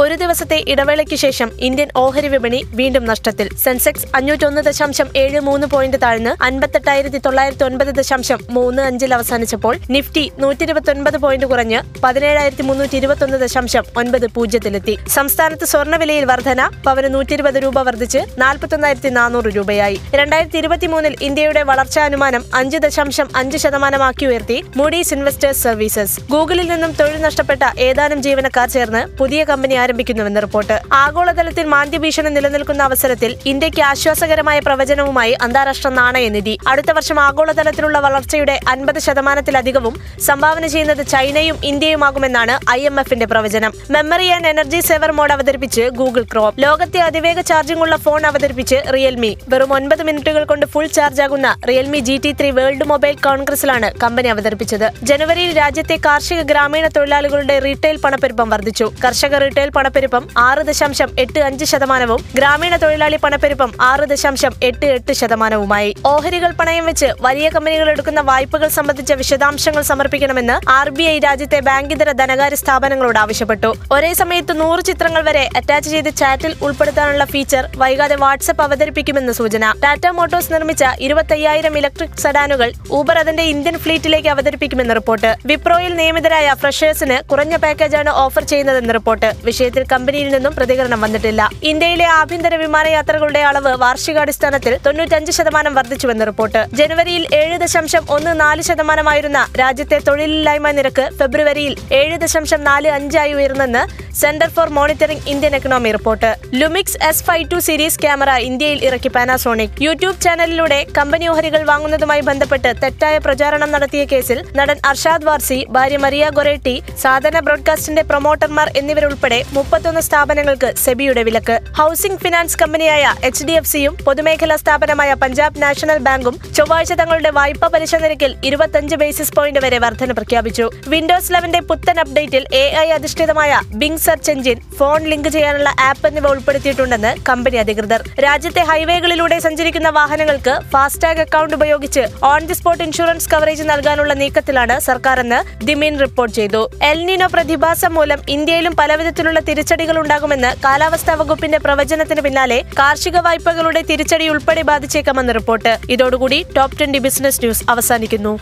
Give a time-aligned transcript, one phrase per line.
[0.00, 3.48] ഒരു ദിവസത്തെ ഇടവേളയ്ക്ക് ശേഷം ഇന്ത്യൻ ഓഹരി വിപണി വീണ്ടും നഷ്ടത്തിൽ.
[3.64, 10.32] സെൻസെക്സ് അഞ്ഞൂറ്റൊന്ന് ദശാംശം ഏഴ് മൂന്ന് പോയിന്റ് താഴ്ന്ന് അൻപത്തെട്ടായിരത്തി തൊള്ളായിരത്തി ഒൻപത് ദശാംശം മൂന്ന് അഞ്ചിൽ അവസാനിച്ചപ്പോൾ നിഫ്റ്റി
[10.38, 14.98] നൂറ്റി ഇരുപത്തൊൻപത് പോയിന്റ് കുറഞ്ഞ് പതിനേഴായിരത്തി മുന്നൂറ്റി ഇരുപത്തൊന്ന് ദശാംശം ഒൻപത് പൂജ്യത്തിലെത്തി.
[15.08, 20.00] സംസ്ഥാനത്ത് സ്വർണവിലയിൽ വർധന പവന് നൂറ്റി ഇരുപത് രൂപ വർദ്ധിച്ച് നാൽപ്പത്തൊന്നായിരത്തി നാനൂറ് രൂപയായി.
[20.14, 24.64] രണ്ടായിരത്തി ഇരുപത്തിമൂന്നിൽ ഇന്ത്യയുടെ വളർച്ചാ അനുമാനം അഞ്ച് ദശാംശം അഞ്ച് ശതമാനമാക്കി ഉയർത്തി.
[24.76, 26.20] Moody's Investors Services.
[26.30, 30.76] ഗൂഗിളിൽ നിന്നും തൊഴിൽ നഷ്ടപ്പെട്ട ഏതാനും ജീവനക്കാർ ചേർന്ന് പുതിയ കമ്പനി ആരംഭിക്കുന്നുവെന്ന് റിപ്പോർട്ട്.
[31.02, 39.94] ആഗോളതലത്തിൽ മാന്ദ്യഭീഷണി നിലനിൽക്കുന്ന അവസരത്തിൽ ഇന്ത്യയ്ക്ക് ആശ്വാസകരമായ പ്രവചനവുമായി അന്താരാഷ്ട്ര നാണയനിധി അടുത്ത വർഷം ആഗോളതലത്തിലുള്ള വളർച്ചയുടെ അൻപത് ശതമാനത്തിലധികവും
[40.28, 43.72] സംഭാവന ചെയ്യുന്നത് ചൈനയും ഇന്ത്യയുമാകുമെന്നാണ് ഐ എം എഫിന്റെ പ്രവചനം.
[43.90, 46.52] Memory and energy saver mode അവതരിപ്പിച്ച് ഗൂഗിൾ ക്രോം.
[46.64, 49.32] ലോകത്തെ അതിവേഗ ചാർജിംഗ് ഉള്ള ഫോൺ അവതരിപ്പിച്ച് റിയൽമി.
[49.48, 54.28] വെറും ഒൻപത് മിനിറ്റുകൾ കൊണ്ട് ഫുൾ ചാർജ് ആകുന്ന Realme G T three world mobile കോൺഗ്രസിലാണ് company
[54.34, 54.86] അവതരിപ്പിച്ചത്.
[55.02, 58.88] ജനുവരിയിൽ രാജ്യത്തെ കാർഷിക ഗ്രാമീണ തൊഴിലാളികളുടെ റീറ്റെയിൽ പണപ്പെരുപ്പം വർദ്ധിച്ചു.
[59.04, 62.20] കർഷക റീറ്റെയിൽ പണപ്പെരുപ്പം ആറ് ദശാംശം എട്ട് അഞ്ച് ശതമാനവും.
[62.34, 65.90] ഗ്രാമീണ തൊഴിലാളി പണപ്പെരുപ്പം ആറ് ദശാംശം എട്ട് എട്ട് ശതമാനവുമായി.
[66.06, 72.12] ഓഹരികൾ പണയം വെച്ച് വലിയ കമ്പനികൾ എടുക്കുന്ന വായ്പകൾ സംബന്ധിച്ച വിശദാംശങ്ങൾ സമർപ്പിക്കണമെന്ന് ആർ ബി ഐ രാജ്യത്തെ ബാങ്കിതര
[72.12, 73.70] ധനകാര്യ സ്ഥാപനങ്ങളോട് ആവശ്യപ്പെട്ടു.
[73.92, 79.72] ഒരേ സമയത്ത് നൂറ് ചിത്രങ്ങൾ വരെ അറ്റാച്ച് ചെയ്ത് ചാറ്റിൽ ഉൾപ്പെടുത്താനുള്ള ഫീച്ചർ വൈകാതെ വാട്സ്ആപ്പ് അവതരിപ്പിക്കുമെന്ന് സൂചന.
[79.84, 85.30] ടാറ്റ മോട്ടോഴ്സ് നിർമ്മിച്ച ഇരുപത്തയ്യായിരം ഇലക്ട്രിക് സെഡാനുകൾ ഊബർ അതിന്റെ ഇന്ത്യൻ ഫ്ലീറ്റിലേക്ക് അവതരിപ്പിക്കുമെന്ന് റിപ്പോർട്ട്.
[85.46, 89.30] വിപ്രോയിൽ നിയമിതരായ ഫ്രഷേഴ്സിന് കുറഞ്ഞ പാക്കേജാണ് ഓഫർ ചെയ്യുന്നതെന്ന് റിപ്പോർട്ട്.
[89.64, 91.42] വിഷയത്തിൽ കമ്പനിയിൽ നിന്നും പ്രതികരണം വന്നിട്ടില്ല.
[91.70, 96.60] ഇന്ത്യയിലെ ആഭ്യന്തര വിമാനയാത്രകളുടെ അളവ് വാർഷികാടിസ്ഥാനത്തിൽ തൊണ്ണൂറ്റഞ്ച് ശതമാനം വർദ്ധിച്ചുവെന്ന് റിപ്പോർട്ട്.
[96.78, 103.84] ജനുവരിയിൽ ഏഴ് ദശാംശം ഒന്ന് നാല് ശതമാനമായിരുന്ന രാജ്യത്തെ തൊഴിലില്ലായ്മ നിരക്ക് ഫെബ്രുവരിയിൽ ഏഴ് ദശാംശം നാല് അഞ്ചായി ഉയർന്നെന്ന്
[104.22, 106.28] centre for monitoring Indian economy report.
[106.60, 109.80] Lumix S five two series camera ഇന്ത്യയിൽ ഇറക്കി പാനാസോണിക്.
[109.86, 116.24] യൂട്യൂബ് ചാനലിലൂടെ കമ്പനി ഓഹരികൾ വാങ്ങുന്നതുമായി ബന്ധപ്പെട്ട് തെറ്റായ പ്രചാരണം നടത്തിയ കേസിൽ നടൻ അർഷാദ് വാർസി ഭാര്യ മറിയ
[116.38, 121.56] ഗൊറേട്ടി സാധന ബ്രോഡ്കാസ്റ്റിന്റെ പ്രൊമോട്ടർമാർ എന്നിവരുൾപ്പെടെ മുപ്പത്തൊന്ന് സ്ഥാപനങ്ങൾക്ക് സെബിയുടെ വിലക്ക്.
[121.78, 127.68] ഹൌസിംഗ് ഫിനാൻസ് കമ്പനിയായ എച്ച് ഡി എഫ് സിയും പൊതുമേഖലാ സ്ഥാപനമായ പഞ്ചാബ് നാഷണൽ ബാങ്കും ചൊവ്വാഴ്ച തങ്ങളുടെ വായ്പാ
[127.74, 130.70] പലിശ നിരക്കിൽ ഇരുപത്തഞ്ച് ബേസിസ് പോയിന്റ് വരെ വർധന പ്രഖ്യാപിച്ചു.
[130.88, 136.26] വിൻഡോസ് ലെവന്റെ പുത്തൻ അപ്ഡേറ്റിൽ എ ഐ അധിഷ്ഠിതമായ Bing search engine phone link ചെയ്യാനുള്ള ആപ്പ് എന്നിവ
[136.34, 138.02] ഉൾപ്പെടുത്തിയിട്ടുണ്ടെന്ന് കമ്പനി അധികൃതർ.
[138.26, 145.20] രാജ്യത്തെ ഹൈവേകളിലൂടെ സഞ്ചരിക്കുന്ന വാഹനങ്ങൾക്ക് ഫാസ്ടാഗ് അക്കൗണ്ട് ഉപയോഗിച്ച് on the spot insurance coverage നൽകാനുള്ള നീക്കത്തിലാണ് സർക്കാർ
[145.26, 146.64] എന്ന് ദിമീൻ റിപ്പോർട്ട് ചെയ്തു.
[146.90, 154.62] എൽനിനോ പ്രതിഭാസം മൂലം ഇന്ത്യയിലും പലവിധത്തിലുള്ള തിരിച്ചടികൾ ഉണ്ടാകുമെന്ന് കാലാവസ്ഥാ വകുപ്പിന്റെ പ്രവചനത്തിന് പിന്നാലെ കാർഷിക വായ്പകളുടെ തിരിച്ചടി ഉൾപ്പെടെ
[154.62, 155.78] ബാധിച്ചേക്കാമെന്ന് റിപ്പോർട്ട്.
[155.90, 158.38] ഇതോടുകൂടി ടോപ് ട്വന്റി ബിസിനസ് ന്യൂസ് അവസാനിക്കുന്നു.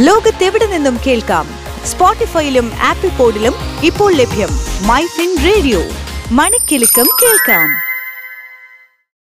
[0.00, 1.48] ലോകത്തെവിടെ നിന്നും കേൾക്കാം?
[1.86, 4.48] സ്പോട്ടിഫൈയിലും ആപ്പിൾ പോഡിലും ഇപ്പോൾ ലഭ്യം.
[4.86, 5.82] മൈ ഫിൻ റേഡിയോ
[6.30, 7.89] മണിക്കെലക്കം കേൾക്കാം.